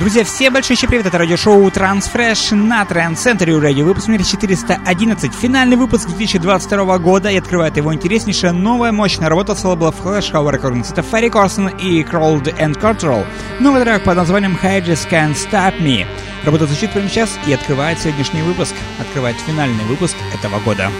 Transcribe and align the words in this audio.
Друзья, 0.00 0.24
все 0.24 0.50
большой 0.50 0.76
привет, 0.76 1.06
это 1.06 1.18
радиошоу 1.18 1.68
Transfresh 1.68 2.52
на 2.56 2.82
Center 2.82 3.46
Radio, 3.60 3.84
выпуск 3.84 4.08
номер 4.08 4.24
411, 4.24 5.32
финальный 5.32 5.76
выпуск 5.76 6.08
2022 6.08 6.98
года, 6.98 7.30
и 7.30 7.36
открывает 7.36 7.76
его 7.76 7.94
интереснейшая 7.94 8.50
новая 8.50 8.90
мощная 8.90 9.28
работа 9.28 9.54
с 9.54 9.62
лейбла 9.62 9.94
Flash 9.96 10.32
Hour 10.32 10.60
Recordings. 10.60 10.90
Это 10.90 11.02
Ferry 11.02 11.30
Corson 11.30 11.80
и 11.80 12.02
Crawled 12.02 12.58
and 12.58 12.76
Cultural. 12.80 13.24
Новый 13.60 13.82
трек 13.82 14.02
под 14.02 14.16
названием 14.16 14.58
Hedges 14.60 15.08
Can't 15.08 15.36
Stop 15.36 15.80
Me. 15.80 16.04
Работа 16.44 16.66
звучит 16.66 16.90
прямо 16.90 17.08
сейчас 17.08 17.38
и 17.46 17.52
открывает 17.52 18.00
сегодняшний 18.00 18.42
выпуск, 18.42 18.74
открывает 19.00 19.36
финальный 19.46 19.84
выпуск 19.84 20.16
этого 20.34 20.58
года. 20.58 20.90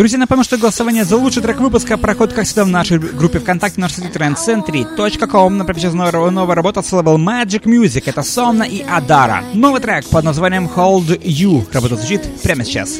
Друзья, 0.00 0.18
напомню, 0.18 0.44
что 0.44 0.56
голосование 0.56 1.04
за 1.04 1.18
лучший 1.18 1.42
трек 1.42 1.60
выпуска 1.60 1.98
проходит, 1.98 2.32
как 2.32 2.46
всегда, 2.46 2.64
в 2.64 2.68
нашей 2.68 2.98
группе 2.98 3.38
ВКонтакте 3.38 3.78
на 3.78 3.90
сайте 3.90 4.08
trendcentry.com. 4.08 5.58
Например, 5.58 5.78
сейчас 5.78 5.92
новая, 5.92 6.30
новая 6.30 6.56
работа 6.56 6.80
с 6.80 6.90
лейбл 6.90 7.18
Magic 7.18 7.64
Music. 7.64 8.04
Это 8.06 8.22
Сомна 8.22 8.62
и 8.62 8.80
Адара. 8.80 9.44
Новый 9.52 9.82
трек 9.82 10.06
под 10.08 10.24
названием 10.24 10.70
Hold 10.74 11.20
You. 11.20 11.66
Работа 11.70 11.96
звучит 11.96 12.22
прямо 12.42 12.64
сейчас. 12.64 12.98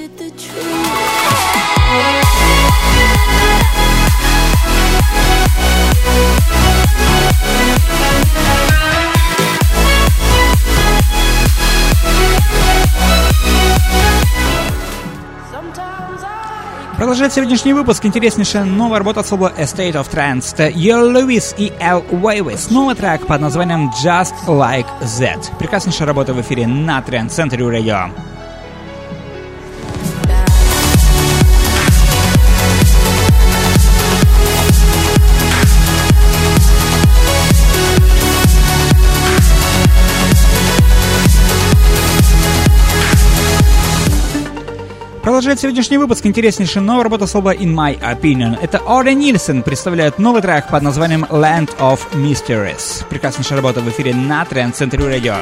Продолжает 17.01 17.33
сегодняшний 17.33 17.73
выпуск 17.73 18.05
интереснейшая 18.05 18.65
новая 18.65 18.99
работа 18.99 19.23
с 19.23 19.31
лейбла 19.33 19.55
Estate 19.57 19.95
of 19.95 20.13
Trance. 20.13 20.71
Йо 20.71 21.11
Льюис 21.11 21.55
и 21.57 21.73
Эл 21.81 22.05
Уэйвис. 22.11 22.69
Новый 22.69 22.95
трек 22.95 23.27
под 23.27 23.41
названием 23.41 23.91
Just 24.05 24.35
Like 24.47 24.85
That. 25.01 25.41
Прекраснейшая 25.59 26.07
работа 26.07 26.35
в 26.35 26.41
эфире 26.43 26.67
на 26.67 26.99
Trend 26.99 27.29
Center 27.29 27.57
Radio. 27.57 28.11
Продолжает 45.41 45.61
сегодняшний 45.61 45.97
выпуск 45.97 46.27
интереснейшая 46.27 46.85
новая 46.85 47.05
работа 47.05 47.27
слова 47.27 47.55
In 47.55 47.75
My 47.75 47.99
Opinion. 47.99 48.59
Это 48.61 48.79
Ори 48.87 49.15
Нильсон 49.15 49.63
представляет 49.63 50.19
новый 50.19 50.43
трек 50.43 50.69
под 50.69 50.83
названием 50.83 51.25
Land 51.31 51.75
of 51.79 52.01
Mysteries. 52.13 53.07
Прекраснейшая 53.09 53.57
работа 53.57 53.81
в 53.81 53.89
эфире 53.89 54.15
на 54.15 54.45
Тренд 54.45 54.77
Центре 54.77 55.03
Радио. 55.03 55.37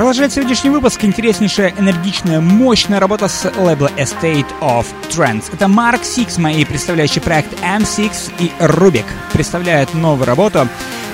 Продолжает 0.00 0.32
сегодняшний 0.32 0.70
выпуск 0.70 1.04
интереснейшая, 1.04 1.74
энергичная, 1.76 2.40
мощная 2.40 3.00
работа 3.00 3.28
с 3.28 3.52
лейбла 3.58 3.90
Estate 3.98 4.46
of 4.62 4.86
Trends. 5.10 5.52
Это 5.52 5.66
Mark 5.66 6.00
Six, 6.00 6.40
мои 6.40 6.64
представляющий 6.64 7.20
проект 7.20 7.52
M6 7.60 8.32
и 8.38 8.50
Rubik 8.60 9.04
представляют 9.34 9.92
новую 9.92 10.24
работу 10.24 10.66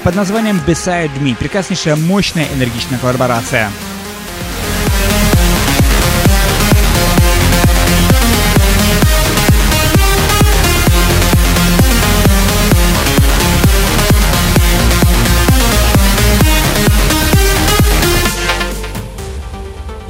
под 0.04 0.14
названием 0.14 0.60
Beside 0.64 1.10
Me. 1.18 1.34
Прекраснейшая, 1.34 1.96
мощная, 1.96 2.46
энергичная 2.54 3.00
коллаборация. 3.00 3.72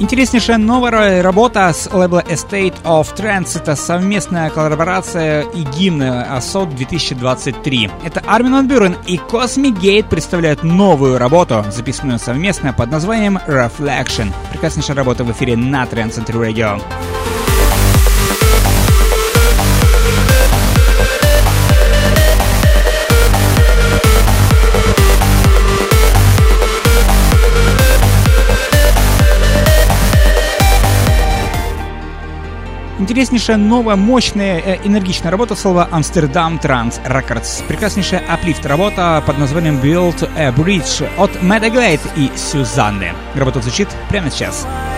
Интереснейшая 0.07 0.57
новая 0.57 1.21
работа 1.21 1.73
с 1.73 1.91
лейбла 1.91 2.21
Estate 2.21 2.81
of 2.83 3.13
Trends. 3.13 3.59
Это 3.61 3.75
совместная 3.75 4.49
коллаборация 4.49 5.41
и 5.41 5.63
гимн 5.63 6.01
АСОД 6.01 6.73
2023. 6.77 7.91
Это 8.05 8.23
Армин 8.25 8.53
Ван 8.53 8.69
Бюрен 8.69 8.95
и 9.05 9.17
Cosmic 9.17 9.77
Gate 9.81 10.07
представляют 10.07 10.63
новую 10.63 11.17
работу, 11.17 11.65
записанную 11.69 12.19
совместно 12.19 12.71
под 12.71 12.89
названием 12.89 13.37
Reflection. 13.47 14.31
Прекраснейшая 14.53 14.95
работа 14.95 15.25
в 15.25 15.31
эфире 15.33 15.57
на 15.57 15.83
Trend 15.83 16.11
Center 16.11 16.41
Radio. 16.41 16.81
Интереснейшая, 33.07 33.55
новая, 33.55 33.95
мощная, 33.95 34.59
э, 34.59 34.77
энергичная 34.83 35.31
работа 35.31 35.55
слова 35.55 35.87
Amsterdam 35.93 36.61
Trans 36.61 37.01
Records. 37.05 37.65
Прекраснейшая 37.65 38.21
аплифт 38.27 38.65
работа 38.65 39.23
под 39.25 39.37
названием 39.37 39.77
Build 39.77 40.29
a 40.37 40.51
Bridge 40.51 41.09
от 41.17 41.41
Мэдда 41.41 41.69
Глейд 41.69 42.01
и 42.17 42.29
Сюзанны. 42.35 43.13
Работа 43.33 43.61
звучит 43.61 43.87
прямо 44.09 44.29
сейчас. 44.29 44.67
Сейчас. 44.67 44.96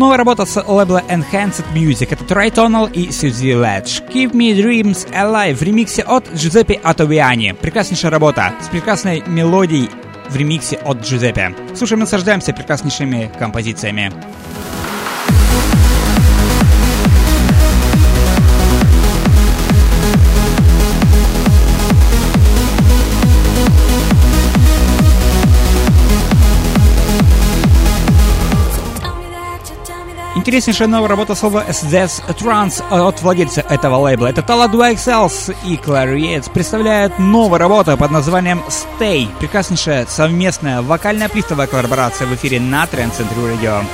Новая 0.00 0.16
работа 0.16 0.46
с 0.46 0.56
лейбла 0.66 1.02
Enhanced 1.10 1.62
Music— 1.74 2.08
это 2.10 2.24
Tritonal 2.24 2.90
и 2.90 3.08
Suzy 3.08 3.52
Ledge. 3.52 4.02
Give 4.08 4.32
Me 4.32 4.56
Dreams 4.56 5.06
Alive 5.12 5.56
в 5.56 5.62
ремиксе 5.62 6.00
от 6.00 6.26
Джузеппе 6.34 6.80
Атовиани. 6.82 7.52
Прекраснейшая 7.52 8.10
работа 8.10 8.54
с 8.62 8.68
прекрасной 8.68 9.22
мелодией 9.26 9.90
в 10.30 10.36
ремиксе 10.36 10.76
от 10.76 11.02
Джузеппе. 11.02 11.54
Слушаем, 11.74 12.00
наслаждаемся 12.00 12.54
прекраснейшими 12.54 13.30
композициями. 13.38 14.10
Интереснейшая 30.36 30.86
новая 30.86 31.08
работа 31.08 31.34
слова 31.34 31.64
SDS 31.68 32.22
Trans 32.38 32.82
от 32.88 33.20
владельца 33.20 33.62
этого 33.62 33.96
лейбла. 33.96 34.28
Это 34.28 34.42
Tala 34.42 34.70
2 34.70 34.92
XL 34.92 35.56
и 35.66 35.74
Clariets 35.74 36.50
представляют 36.52 37.18
новую 37.18 37.58
работу 37.58 37.96
под 37.96 38.12
названием 38.12 38.62
Stay. 38.68 39.28
Прекраснейшая 39.40 40.06
совместная 40.06 40.82
вокальная 40.82 41.28
плифтовая 41.28 41.66
коллаборация 41.66 42.28
в 42.28 42.34
эфире 42.34 42.60
на 42.60 42.84
Trend 42.84 43.12
Central 43.18 43.58
Radio. 43.58 43.84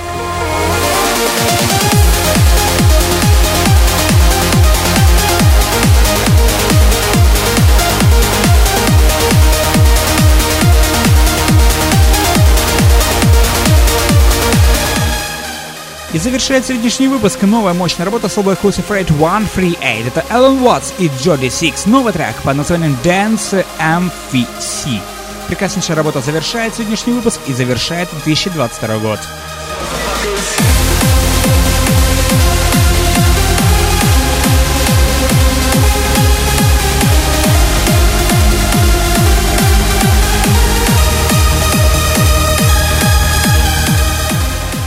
Завершает 16.27 16.67
сегодняшний 16.67 17.07
выпуск 17.07 17.41
новая 17.43 17.73
мощная 17.73 18.05
работа 18.05 18.29
с 18.29 18.37
лейбла 18.37 18.55
Exclusive 18.55 18.89
Rate 18.89 19.15
138. 19.15 20.09
Это 20.09 20.25
Эллен 20.29 20.61
Уотс 20.61 20.93
и 20.99 21.09
Джоди 21.23 21.49
Сикс. 21.49 21.87
Новый 21.87 22.13
трек 22.13 22.35
под 22.43 22.57
названием 22.57 22.99
Dance 23.05 23.65
MVC. 23.79 25.01
Прекраснейшая 25.47 25.97
работа 25.97 26.21
завершает 26.21 26.75
сегодняшний 26.75 27.13
выпуск 27.13 27.39
и 27.47 27.53
завершает 27.53 28.09
2022 28.25 28.99
год. 28.99 29.21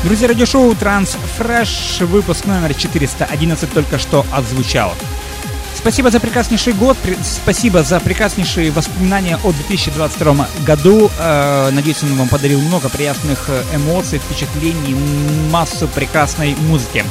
Друзья, 0.02 0.30
радиошоу 0.30 0.72
Transfresh, 0.72 2.06
выпуск 2.06 2.46
номер 2.46 2.74
411 2.74 3.74
только 3.74 4.00
что 4.00 4.26
отзвучал. 4.32 4.94
Спасибо 5.76 6.10
за 6.10 6.22
прекраснейший 6.22 6.72
год, 6.72 6.98
спасибо 7.22 7.84
за 7.84 8.00
прекраснейшие 8.00 8.72
воспоминания 8.72 9.38
о 9.44 9.52
2022 9.52 10.48
году. 10.66 11.12
Э, 11.20 11.70
надеюсь, 11.72 12.02
он 12.04 12.16
вам 12.16 12.30
подарил 12.30 12.62
много 12.62 12.88
приятных 12.88 13.50
э, 13.50 13.64
эмоций, 13.76 14.20
впечатлений, 14.20 14.96
массу 15.52 15.90
прекрасной 15.90 16.56
музыки. 16.56 17.04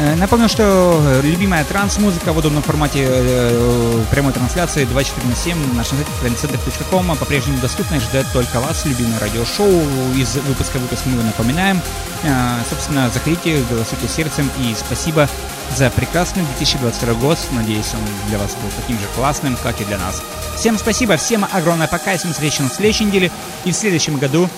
Э, 0.00 0.14
напомню, 0.14 0.48
что 0.48 1.20
любимая 1.22 1.62
транс-музыка 1.62 2.32
в 2.32 2.38
удобном 2.38 2.62
формате 2.62 3.06
э, 3.06 4.02
прямой 4.10 4.32
трансляции 4.32 4.86
24 4.86 5.28
на 5.28 5.36
7 5.36 5.68
на 5.68 5.74
нашем 5.74 5.98
сайте 5.98 6.10
trendcenter.com 6.22 7.16
по-прежнему 7.18 7.58
доступна 7.60 7.96
и 7.96 8.00
ждет 8.00 8.26
только 8.32 8.60
вас, 8.60 8.86
любимое 8.86 9.18
радиошоу. 9.20 9.82
Из 10.16 10.36
выпуска 10.36 10.78
в 10.78 10.82
выпуск 10.82 11.02
мы 11.04 11.22
напоминаем. 11.22 11.82
Э, 12.22 12.62
собственно, 12.70 13.10
заходите, 13.10 13.62
голосуйте 13.68 14.08
сердцем 14.08 14.50
и 14.60 14.74
спасибо 14.74 15.28
за 15.76 15.90
прекрасный 15.90 16.44
2022 16.58 17.14
год. 17.14 17.38
Надеюсь, 17.52 17.92
он 17.92 18.00
для 18.30 18.38
вас 18.38 18.54
был 18.54 18.70
таким 18.80 18.98
же 18.98 19.04
классным, 19.14 19.54
как 19.62 19.82
и 19.82 19.84
для 19.84 19.98
нас. 19.98 20.22
Всем 20.56 20.78
спасибо, 20.78 21.18
всем 21.18 21.44
огромное 21.52 21.88
пока, 21.88 22.16
всем 22.16 22.32
встречи 22.32 22.62
на 22.62 22.70
следующей 22.70 23.04
неделе 23.04 23.30
и 23.66 23.72
в 23.72 23.76
следующем 23.76 24.16
году. 24.16 24.48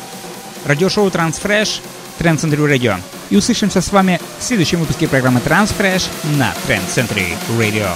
Радиошоу 0.67 1.09
Transfresh, 1.09 1.81
Trend 2.21 2.39
Century 2.39 2.79
Radio. 2.79 3.22
И 3.33 3.37
услышимся 3.37 3.81
с 3.81 3.91
вами 3.91 4.21
в 4.39 4.43
следующем 4.43 4.81
выпуске 4.81 5.09
программы 5.09 5.41
Transfresh 5.41 6.11
на 6.37 6.53
Trend 6.69 6.87
Century 6.87 7.35
Radio. 7.59 7.89